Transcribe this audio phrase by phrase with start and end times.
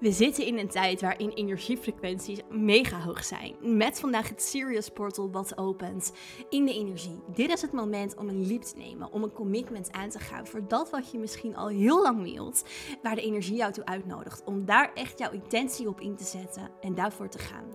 [0.00, 3.54] We zitten in een tijd waarin energiefrequenties mega hoog zijn.
[3.60, 6.12] Met vandaag het Sirius Portal wat opent
[6.48, 7.22] in de energie.
[7.34, 10.46] Dit is het moment om een leap te nemen, om een commitment aan te gaan
[10.46, 12.64] voor dat wat je misschien al heel lang wilt,
[13.02, 14.42] waar de energie jou toe uitnodigt.
[14.44, 17.66] Om daar echt jouw intentie op in te zetten en daarvoor te gaan.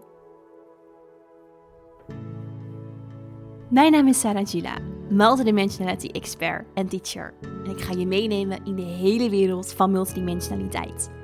[3.70, 4.78] Mijn naam is Sarah Gila,
[5.10, 7.34] multidimensionality expert en teacher.
[7.42, 11.24] En ik ga je meenemen in de hele wereld van multidimensionaliteit.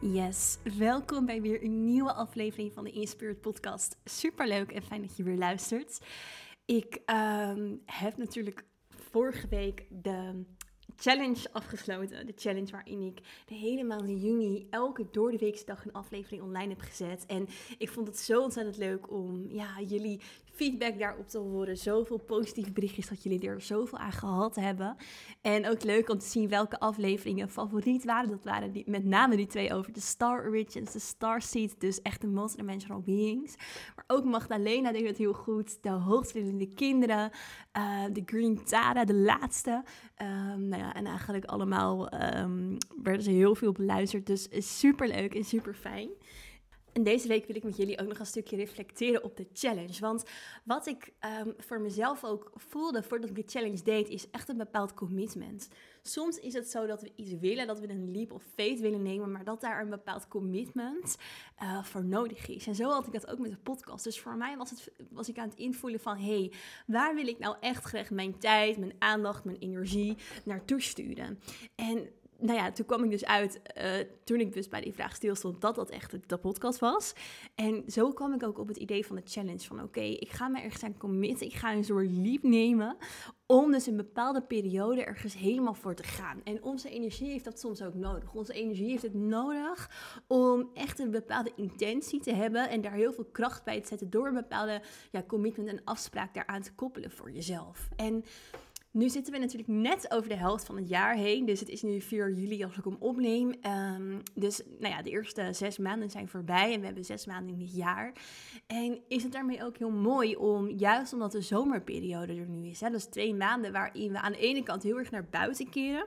[0.00, 3.96] Yes, welkom bij weer een nieuwe aflevering van de Inspired Podcast.
[4.04, 6.00] Super leuk en fijn dat je weer luistert.
[6.64, 8.64] Ik ehm, heb natuurlijk
[9.10, 10.44] vorige week de
[10.96, 12.26] challenge afgesloten.
[12.26, 16.42] De challenge waarin ik de hele maand juni elke door de weekse dag een aflevering
[16.42, 17.26] online heb gezet.
[17.26, 20.20] En ik vond het zo ontzettend leuk om ja, jullie
[20.56, 21.76] feedback daarop te horen.
[21.76, 24.96] Zoveel positieve berichtjes dat jullie er zoveel aan gehad hebben.
[25.40, 28.30] En ook leuk om te zien welke afleveringen favoriet waren.
[28.30, 31.80] Dat waren die, met name die twee over de Star Origins, de Star Seed.
[31.80, 33.54] Dus echt de multidimensional beings.
[33.96, 35.82] Maar ook Magdalena deed het heel goed.
[35.82, 37.30] De hoogstrillende kinderen.
[37.78, 39.84] Uh, de Green Tara, de laatste.
[40.22, 44.26] Um, nou ja, en eigenlijk allemaal um, werden ze heel veel beluisterd.
[44.26, 44.48] Dus
[44.78, 46.08] super leuk en super fijn.
[46.96, 50.00] En deze week wil ik met jullie ook nog een stukje reflecteren op de challenge.
[50.00, 50.24] Want
[50.64, 54.56] wat ik um, voor mezelf ook voelde voordat ik de challenge deed, is echt een
[54.56, 55.68] bepaald commitment.
[56.02, 59.02] Soms is het zo dat we iets willen, dat we een leap of faith willen
[59.02, 61.16] nemen, maar dat daar een bepaald commitment
[61.62, 62.66] uh, voor nodig is.
[62.66, 64.04] En zo had ik dat ook met de podcast.
[64.04, 66.52] Dus voor mij was, het, was ik aan het invoelen van, hé, hey,
[66.86, 71.38] waar wil ik nou echt graag mijn tijd, mijn aandacht, mijn energie naartoe sturen?
[71.74, 73.84] En nou ja, toen kwam ik dus uit, uh,
[74.24, 77.12] toen ik dus bij die vraag stilstond, dat dat echt de podcast was.
[77.54, 80.48] En zo kwam ik ook op het idee van de challenge van oké, ik ga
[80.48, 82.96] me ergens aan committen, ik ga een soort liep nemen
[83.46, 86.40] om dus een bepaalde periode ergens helemaal voor te gaan.
[86.44, 88.34] En onze energie heeft dat soms ook nodig.
[88.34, 89.90] Onze energie heeft het nodig
[90.26, 94.10] om echt een bepaalde intentie te hebben en daar heel veel kracht bij te zetten
[94.10, 97.88] door een bepaalde ja, commitment en afspraak daaraan te koppelen voor jezelf.
[97.96, 98.24] En
[98.96, 101.44] nu zitten we natuurlijk net over de helft van het jaar heen.
[101.44, 103.54] Dus het is nu 4 juli als ik hem opneem.
[103.66, 106.72] Um, dus nou ja, de eerste zes maanden zijn voorbij.
[106.72, 108.12] En we hebben zes maanden in dit jaar.
[108.66, 112.80] En is het daarmee ook heel mooi om, juist omdat de zomerperiode er nu is.
[112.80, 116.06] Hè, dus twee maanden waarin we aan de ene kant heel erg naar buiten keren.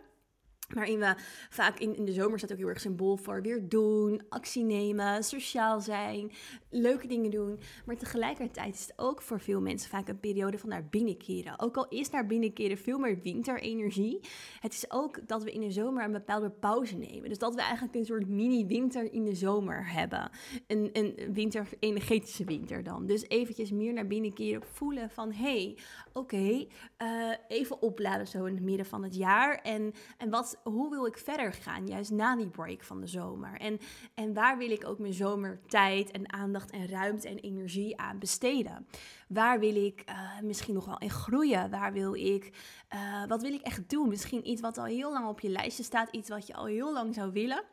[0.73, 1.13] Waarin we
[1.49, 5.23] vaak in, in de zomer staat ook heel erg symbool voor weer doen, actie nemen,
[5.23, 6.31] sociaal zijn,
[6.69, 7.59] leuke dingen doen.
[7.85, 11.59] Maar tegelijkertijd is het ook voor veel mensen vaak een periode van naar binnen keren.
[11.59, 14.19] Ook al is naar binnen keren veel meer winterenergie.
[14.59, 17.29] Het is ook dat we in de zomer een bepaalde pauze nemen.
[17.29, 20.29] Dus dat we eigenlijk een soort mini-winter in de zomer hebben.
[20.67, 23.05] Een, een winter, energetische winter dan.
[23.05, 25.77] Dus eventjes meer naar binnen keren, voelen van hé, hey,
[26.13, 29.55] oké, okay, uh, even opladen zo in het midden van het jaar.
[29.55, 33.59] En, en wat hoe wil ik verder gaan, juist na die break van de zomer?
[33.59, 33.79] En,
[34.13, 38.87] en waar wil ik ook mijn zomertijd en aandacht en ruimte en energie aan besteden?
[39.27, 41.69] Waar wil ik uh, misschien nog wel in groeien?
[41.69, 42.51] Waar wil ik,
[42.93, 44.09] uh, wat wil ik echt doen?
[44.09, 46.93] Misschien iets wat al heel lang op je lijstje staat, iets wat je al heel
[46.93, 47.63] lang zou willen.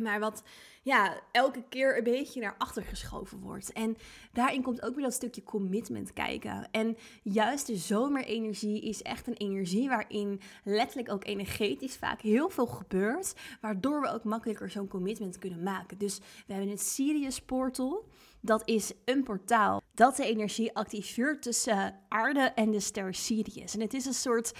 [0.00, 0.42] Maar wat
[0.82, 3.72] ja, elke keer een beetje naar achter geschoven wordt.
[3.72, 3.96] En
[4.32, 6.68] daarin komt ook weer dat stukje commitment kijken.
[6.70, 12.66] En juist de zomerenergie is echt een energie waarin letterlijk ook energetisch vaak heel veel
[12.66, 13.34] gebeurt.
[13.60, 15.98] Waardoor we ook makkelijker zo'n commitment kunnen maken.
[15.98, 18.08] Dus we hebben het Sirius Portal.
[18.40, 23.74] Dat is een portaal dat de energie activeert tussen aarde en de ster Sirius.
[23.74, 24.52] En het is een soort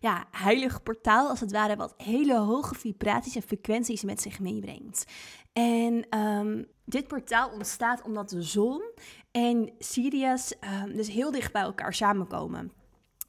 [0.00, 5.04] ja, heilig portaal, als het ware, wat hele hoge vibraties en frequenties met zich meebrengt.
[5.52, 8.82] En um, dit portaal ontstaat omdat de zon
[9.30, 10.54] en Sirius
[10.84, 12.72] um, dus heel dicht bij elkaar samenkomen.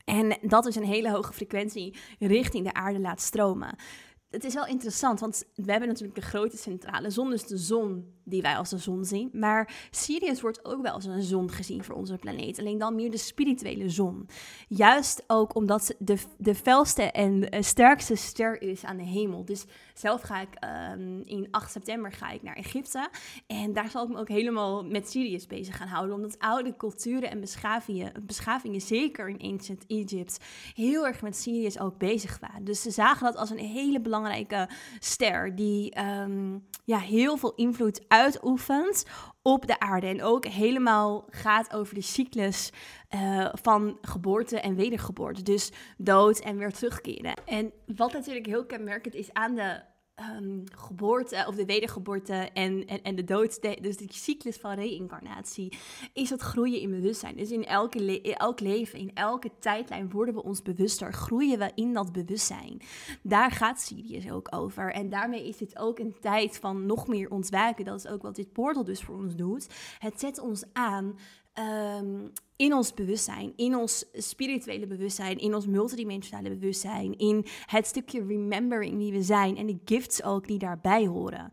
[0.05, 3.75] En dat is een hele hoge frequentie richting de aarde laat stromen.
[4.29, 8.13] Het is wel interessant, want we hebben natuurlijk de grote centrale zon, dus de zon
[8.23, 9.29] die wij als de zon zien.
[9.33, 12.59] Maar Sirius wordt ook wel als een zon gezien voor onze planeet.
[12.59, 14.27] Alleen dan meer de spirituele zon.
[14.67, 19.45] Juist ook omdat ze de, de felste en sterkste ster is aan de hemel.
[19.45, 20.57] Dus zelf ga ik
[20.93, 23.09] um, in 8 september ga ik naar Egypte.
[23.47, 26.15] En daar zal ik me ook helemaal met Sirius bezig gaan houden.
[26.15, 30.39] Omdat oude culturen en beschavingen, beschavingen zeker in ancient Egypt,
[30.73, 32.63] heel erg met Sirius ook bezig waren.
[32.63, 34.69] Dus ze zagen dat als een hele belangrijke belangrijke
[34.99, 39.05] ster die ehm, ja, heel veel invloed uitoefent
[39.41, 40.07] op de aarde.
[40.07, 42.71] En ook helemaal gaat over de cyclus
[43.15, 45.41] uh, van geboorte en wedergeboorte.
[45.43, 47.33] Dus dood en weer terugkeren.
[47.45, 49.81] En wat natuurlijk heel kenmerkend is aan de
[50.37, 55.77] um, geboorte of de wedergeboorte en, en, en de dood, dus de cyclus van reïncarnatie,
[56.13, 57.35] is het groeien in bewustzijn.
[57.35, 61.71] Dus in, elke in elk leven, in elke tijdlijn worden we ons bewuster, groeien we
[61.75, 62.81] in dat bewustzijn.
[63.23, 64.93] Daar gaat Sirius ook over.
[64.93, 67.85] En daarmee is dit ook een tijd van nog meer ontwaken.
[67.85, 69.67] Dat is ook wat dit portal dus voor ons doet.
[69.99, 71.15] Het zet ons aan
[71.59, 78.25] Um, in ons bewustzijn, in ons spirituele bewustzijn, in ons multidimensionale bewustzijn, in het stukje
[78.25, 81.49] remembering wie we zijn en de gifts ook die daarbij horen.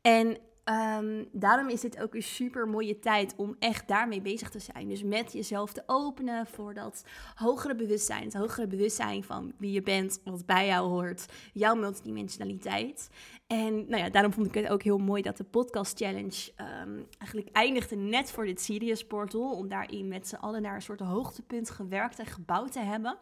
[0.00, 4.58] En um, daarom is dit ook een super mooie tijd om echt daarmee bezig te
[4.58, 4.88] zijn.
[4.88, 7.04] Dus met jezelf te openen voor dat
[7.34, 8.24] hogere bewustzijn.
[8.24, 13.10] Het hogere bewustzijn van wie je bent, wat bij jou hoort, jouw multidimensionaliteit.
[13.46, 17.06] En nou ja, daarom vond ik het ook heel mooi dat de podcast challenge um,
[17.18, 19.52] eigenlijk eindigde net voor dit Sirius portal.
[19.52, 23.18] Om daarin met z'n allen naar een soort hoogtepunt gewerkt en gebouwd te hebben.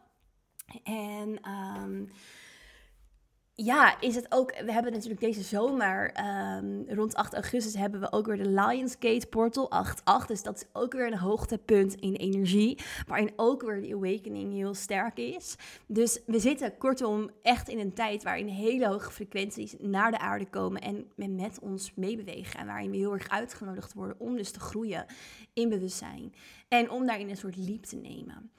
[0.83, 1.41] En
[1.83, 2.11] um,
[3.65, 4.61] ja, is het ook.
[4.65, 6.13] We hebben natuurlijk deze zomer,
[6.57, 10.27] um, rond 8 augustus, hebben we ook weer de Lionsgate Portal 8.8.
[10.27, 12.79] Dus dat is ook weer een hoogtepunt in energie.
[13.07, 15.57] Waarin ook weer de awakening heel sterk is.
[15.87, 20.49] Dus we zitten kortom echt in een tijd waarin hele hoge frequenties naar de aarde
[20.49, 20.81] komen.
[20.81, 22.61] En met ons meebewegen.
[22.61, 25.07] En waarin we heel erg uitgenodigd worden om dus te groeien
[25.53, 26.35] in bewustzijn.
[26.69, 28.51] En om daarin een soort leap te nemen.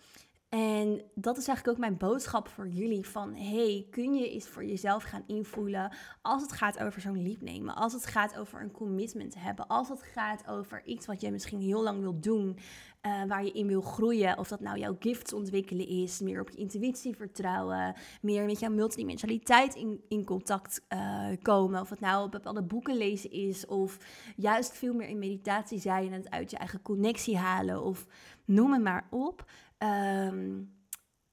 [0.50, 4.66] En dat is eigenlijk ook mijn boodschap voor jullie van hey, kun je eens voor
[4.66, 8.72] jezelf gaan invoelen als het gaat over zo'n liep nemen, als het gaat over een
[8.72, 12.58] commitment hebben, als het gaat over iets wat je misschien heel lang wilt doen,
[13.02, 16.50] uh, waar je in wil groeien, of dat nou jouw gifts ontwikkelen is, meer op
[16.50, 22.30] je intuïtie vertrouwen, meer met jouw multidimensionaliteit in, in contact uh, komen, of het nou
[22.30, 23.98] bepaalde boeken lezen is, of
[24.36, 28.06] juist veel meer in meditatie zijn en het uit je eigen connectie halen, of
[28.46, 29.46] noem het maar op.
[29.84, 30.78] Um,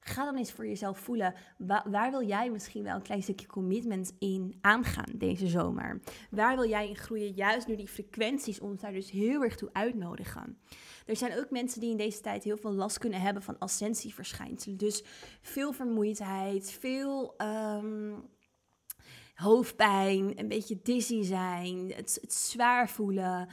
[0.00, 4.12] ga dan eens voor jezelf voelen, waar, wil jij misschien wel een klein stukje commitment
[4.18, 6.00] in aangaan deze zomer?
[6.30, 7.32] Waar wil jij in groeien?
[7.32, 10.58] Juist nu die frequenties ons daar dus heel erg toe uitnodigen.
[11.06, 14.76] Er zijn ook mensen die in deze tijd heel veel last kunnen hebben van ascensieverschijnselen.
[14.76, 15.04] Dus
[15.40, 18.28] veel vermoeidheid, veel um,
[19.34, 23.48] hoofdpijn, een beetje dizzy zijn, het zwaar voelen.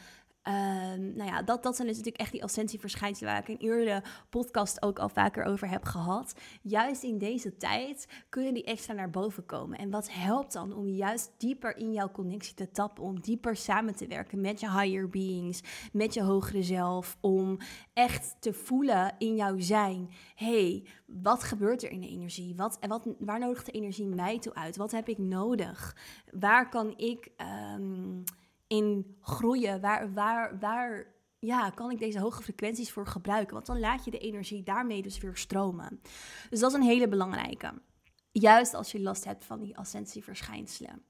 [0.48, 4.04] Um, nou ja, dat, dat zijn dus natuurlijk echt die ascensieverschijnselen waar ik in eerdere
[4.30, 6.36] podcast ook al vaker over heb gehad.
[6.62, 9.78] Juist in deze tijd kunnen die extra naar boven komen.
[9.78, 13.96] En wat helpt dan om juist dieper in jouw connectie te tappen, om dieper samen
[13.96, 15.62] te werken met je higher beings,
[15.92, 17.58] met je hogere zelf, om
[17.94, 20.10] echt te voelen in jouw zijn.
[20.36, 22.56] hey, wat gebeurt er in de energie?
[22.56, 24.76] Wat, wat, waar nodigt de energie mij toe uit?
[24.76, 25.98] Wat heb ik nodig?
[26.32, 27.32] Waar kan ik...
[27.76, 28.24] Um,
[29.22, 29.82] groeien?
[29.82, 33.54] Waar, waar, waar ja, kan ik deze hoge frequenties voor gebruiken?
[33.54, 36.02] Want dan laat je de energie daarmee dus weer stromen.
[36.50, 37.74] Dus dat is een hele belangrijke.
[38.32, 41.04] Juist als je last hebt van die ascensieverschijnselen.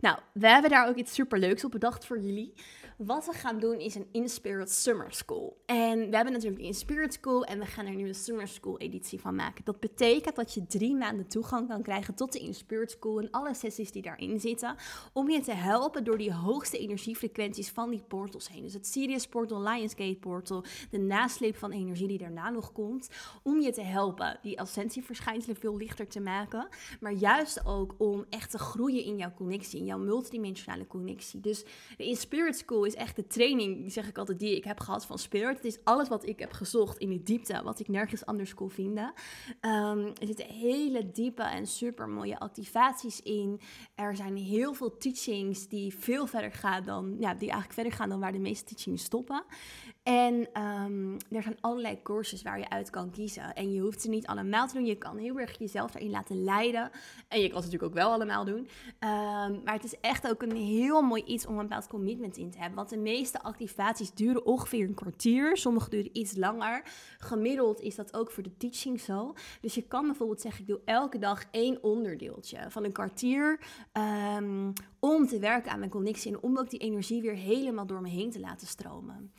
[0.00, 2.52] Nou, we hebben daar ook iets superleuks op bedacht voor jullie.
[2.96, 5.62] Wat we gaan doen is een Inspirit Summer School.
[5.66, 8.78] En we hebben natuurlijk de Inspirit School en we gaan er nu een Summer School
[8.78, 9.64] editie van maken.
[9.64, 13.54] Dat betekent dat je drie maanden toegang kan krijgen tot de Inspirit School en alle
[13.54, 14.76] sessies die daarin zitten.
[15.12, 18.62] Om je te helpen door die hoogste energiefrequenties van die portals heen.
[18.62, 23.08] Dus het Sirius Portal, Lionsgate Portal, de nasleep van energie die daarna nog komt.
[23.42, 26.68] Om je te helpen die ascensieverschijnselen veel lichter te maken.
[27.00, 31.40] Maar juist ook om echt te groeien in jouw connectie, jouw multidimensionale connectie.
[31.40, 31.64] Dus
[31.96, 35.18] de Inspirit School is echt de training, zeg ik altijd, die ik heb gehad van
[35.18, 35.56] Spirit.
[35.56, 38.70] Het is alles wat ik heb gezocht in de diepte, wat ik nergens anders kon
[38.70, 39.12] vinden.
[39.60, 43.60] Um, er zitten hele diepe en super mooie activaties in.
[43.94, 48.08] Er zijn heel veel teachings die veel verder gaan dan, ja, die eigenlijk verder gaan
[48.08, 49.44] dan waar de meeste teachings stoppen.
[50.02, 53.54] En um, er zijn allerlei courses waar je uit kan kiezen.
[53.54, 54.86] En je hoeft ze niet allemaal te doen.
[54.86, 56.90] Je kan heel erg jezelf daarin laten leiden.
[57.28, 58.58] En je kan ze natuurlijk ook wel allemaal doen.
[58.58, 62.50] Um, maar het is echt ook een heel mooi iets om een bepaald commitment in
[62.50, 62.76] te hebben.
[62.76, 65.56] Want de meeste activaties duren ongeveer een kwartier.
[65.56, 66.82] Sommige duren iets langer.
[67.18, 69.34] Gemiddeld is dat ook voor de teaching zo.
[69.60, 73.60] Dus je kan bijvoorbeeld zeggen, ik doe elke dag één onderdeeltje van een kwartier.
[74.36, 78.00] Um, om te werken aan mijn connectie en om ook die energie weer helemaal door
[78.00, 79.32] me heen te laten stromen.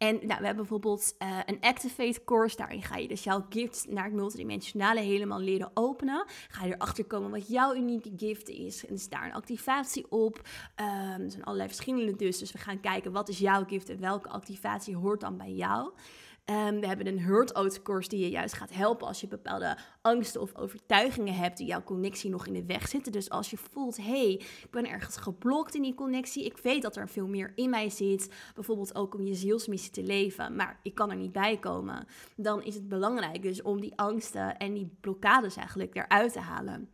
[0.00, 2.56] En nou, we hebben bijvoorbeeld uh, een Activate course.
[2.56, 6.24] Daarin ga je dus jouw gifts naar het multidimensionale helemaal leren openen.
[6.48, 8.86] Ga je erachter komen wat jouw unieke gift is.
[8.86, 10.36] En is daar een activatie op.
[10.36, 12.38] Um, er zijn allerlei verschillende dus.
[12.38, 15.90] Dus we gaan kijken wat is jouw gift en welke activatie hoort dan bij jou.
[16.46, 19.76] Um, we hebben een Hurt Out course die je juist gaat helpen als je bepaalde
[20.00, 23.12] angsten of overtuigingen hebt die jouw connectie nog in de weg zitten.
[23.12, 26.82] Dus als je voelt, hé, hey, ik ben ergens geblokt in die connectie, ik weet
[26.82, 30.80] dat er veel meer in mij zit, bijvoorbeeld ook om je zielsmissie te leven, maar
[30.82, 32.06] ik kan er niet bij komen,
[32.36, 36.88] dan is het belangrijk dus om die angsten en die blokkades eigenlijk eruit te halen.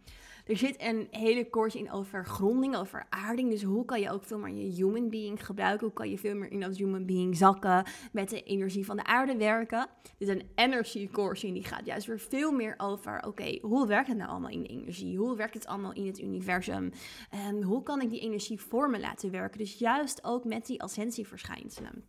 [0.47, 3.51] Er zit een hele course in over gronding, over aarding.
[3.51, 5.87] Dus hoe kan je ook veel meer je human being gebruiken?
[5.87, 7.85] Hoe kan je veel meer in dat human being zakken?
[8.13, 9.87] Met de energie van de aarde werken.
[10.03, 13.27] Dit is een energy course en die gaat juist weer veel meer over...
[13.27, 15.19] Oké, hoe werkt het nou allemaal in de energie?
[15.19, 16.91] Hoe werkt het allemaal in het universum?
[17.31, 19.59] En hoe kan ik die energie voor me laten werken?
[19.59, 22.05] Dus juist ook met die ascensieverschijnselen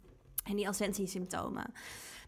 [0.50, 1.74] en die ascensiesymptomen.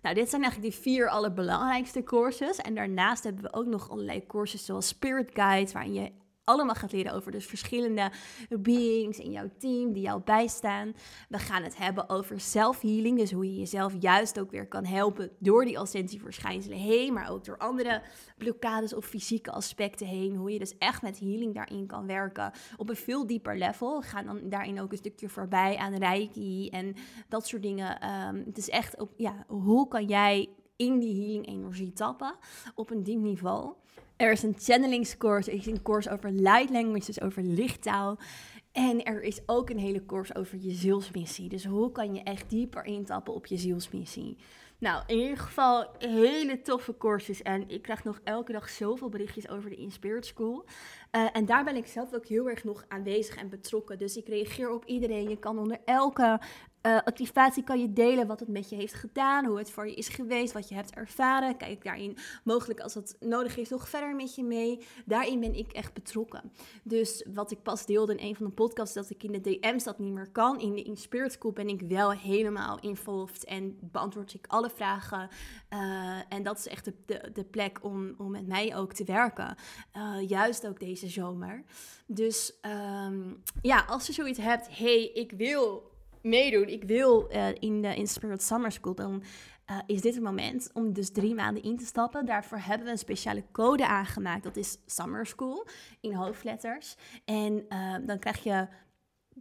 [0.02, 2.58] Nou, dit zijn eigenlijk de vier allerbelangrijkste courses.
[2.58, 6.12] En daarnaast hebben we ook nog allerlei courses zoals Spirit Guide, waarin je
[6.50, 8.12] allemaal gaat leren over dus verschillende
[8.60, 10.94] beings in jouw team die jou bijstaan.
[11.30, 15.32] We gaan het hebben over self-healing, dus hoe je jezelf juist ook weer kan helpen
[15.40, 18.02] door die ascensieverschijnselen heen, maar ook door andere
[18.38, 20.36] blokkades of fysieke aspecten heen.
[20.36, 24.00] Hoe je dus echt met healing daarin kan werken op een veel dieper level.
[24.00, 26.96] We gaan dan daarin ook een stukje voorbij aan reiki en
[27.28, 28.00] dat soort dingen.
[28.00, 32.36] Ehm, het is echt, op, ja, hoe kan jij in die healing energie tappen
[32.76, 33.74] op een diep niveau.
[34.20, 38.18] Er is een channelingscourse, er is een course over light language, dus over lichttaal.
[38.72, 41.50] En er is ook een hele course over je zielsmissie.
[41.50, 44.38] Dus hoe kan je echt dieper intappen op je zielsmissie?
[44.80, 47.42] Nou, in ieder geval hele toffe courses.
[47.42, 50.66] En ik krijg nog elke dag zoveel berichtjes over de Inspired School.
[51.12, 53.98] Uh, en daar ben ik zelf ook heel erg nog aanwezig en betrokken.
[53.98, 55.30] Dus ik reageer op iedereen.
[55.30, 56.40] Je kan onder elke
[56.82, 59.94] uh, activatie kan je delen wat het met je heeft gedaan, hoe het voor je
[59.94, 61.58] is geweest, wat je hebt ervaren.
[61.58, 64.80] Kijk daarin mogelijk als dat nodig is nog verder met je mee.
[65.06, 66.52] Daarin ben ik echt betrokken.
[66.84, 69.84] Dus wat ik pas deelde in een van de podcasts, dat ik in de DM's
[69.84, 70.60] dat niet meer kan.
[70.60, 75.30] In de School ben ik wel helemaal involved en beantwoord ik alle vragen.
[75.70, 79.56] Uh, en dat is echt de, de, plek om, om met mij ook te werken.
[79.98, 81.64] Uh, juist ook deze zomer.
[82.06, 82.54] Dus
[83.06, 85.90] um, ja, als je zoiets hebt, hey, ik wil
[86.22, 89.24] meedoen, ik wil uh, in de Inspired Summer School, dan
[89.72, 92.26] uh, is dit het moment om dus drie maanden in te stappen.
[92.26, 94.44] Daarvoor hebben we een speciale code aangemaakt.
[94.44, 95.68] Dat is Summer School
[96.00, 96.96] in hoofdletters.
[97.26, 98.68] En uh, dan krijg je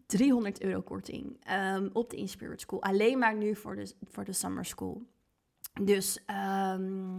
[0.07, 2.83] 300 euro korting um, op de Inspired School.
[2.83, 5.03] Alleen maar nu voor de, voor de Summer School.
[5.83, 6.25] Dus
[6.75, 7.18] um,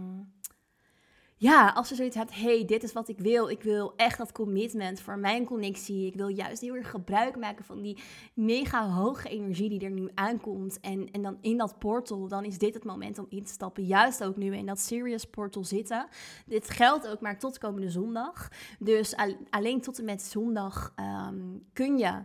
[1.40, 3.48] ja, als je zoiets hebt, hey, dit is wat ik wil.
[3.48, 6.06] Ik wil echt dat commitment voor mijn connectie.
[6.06, 7.98] Ik wil juist heel erg gebruik maken van die
[8.34, 10.80] mega hoge energie die er nu aankomt.
[10.80, 13.84] En, en dan in dat portal, dan is dit het moment om in te stappen.
[13.84, 16.08] Juist ook nu in dat Serious Portal zitten.
[16.46, 18.48] Dit geldt ook maar tot komende zondag.
[18.78, 19.14] Dus
[19.50, 20.94] alleen tot en met zondag
[21.28, 22.22] um, kun je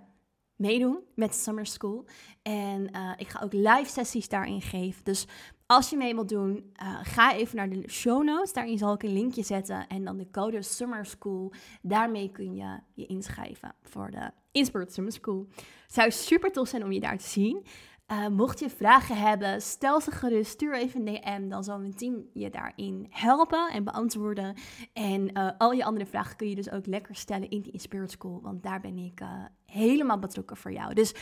[0.55, 2.05] meedoen met Summer School.
[2.41, 5.03] En uh, ik ga ook live sessies daarin geven.
[5.03, 5.27] Dus
[5.65, 8.53] als je mee wilt doen, uh, ga even naar de show notes.
[8.53, 9.87] Daarin zal ik een linkje zetten.
[9.87, 11.53] En dan de code Summer School.
[11.81, 15.47] Daarmee kun je je inschrijven voor de Inspired Summer School.
[15.55, 17.65] Het zou super tof zijn om je daar te zien.
[18.11, 20.51] Uh, mocht je vragen hebben, stel ze gerust.
[20.51, 21.49] Stuur even een DM.
[21.49, 24.55] Dan zal mijn team je daarin helpen en beantwoorden.
[24.93, 28.11] En uh, al je andere vragen kun je dus ook lekker stellen in die Inspired
[28.11, 28.39] School.
[28.41, 29.29] Want daar ben ik uh,
[29.65, 30.93] helemaal betrokken voor jou.
[30.93, 31.13] Dus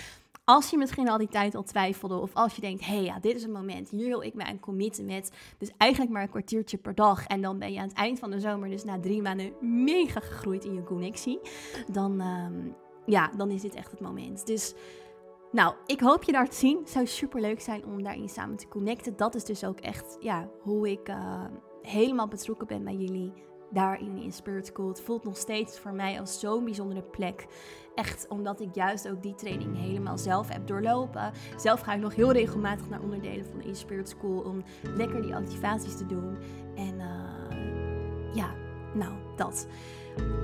[0.46, 3.20] als je misschien al die tijd al twijfelde, of als je denkt, hé hey, ja,
[3.20, 6.30] dit is het moment, hier wil ik me aan committen met, dus eigenlijk maar een
[6.30, 7.26] kwartiertje per dag.
[7.26, 10.20] En dan ben je aan het eind van de zomer, dus na drie maanden, mega
[10.20, 11.40] gegroeid in je connectie.
[11.92, 12.76] Dan, um,
[13.06, 14.46] ja, dan is dit echt het moment.
[14.46, 14.74] Dus
[15.54, 16.78] nou, ik hoop je daar te zien.
[16.78, 19.16] Het zou super leuk zijn om daarin samen te connecten.
[19.16, 21.44] Dat is dus ook echt ja, hoe ik uh,
[21.82, 23.34] helemaal betrokken ben bij jullie
[23.70, 24.88] daarin in Spirit School.
[24.88, 27.46] Het voelt nog steeds voor mij als zo'n bijzondere plek.
[27.96, 31.32] Echt omdat ik juist ook die training helemaal zelf heb doorlopen.
[31.58, 34.64] Zelf ga ik nog heel regelmatig naar onderdelen van de Inspired School om
[34.96, 36.38] lekker die activaties te doen.
[36.76, 38.54] En uh, ja,
[38.94, 39.68] nou dat.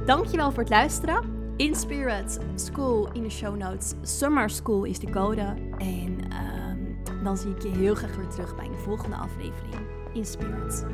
[0.06, 1.39] Dankjewel voor het luisteren.
[1.60, 3.94] Inspired School in de show notes.
[4.02, 5.56] Summer School is de code.
[5.78, 9.76] En uh, dan zie ik je heel graag weer terug bij de volgende aflevering.
[10.14, 10.86] Inspired.